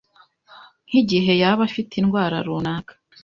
[0.87, 2.93] nk’igihe yaba afite indwara runaka.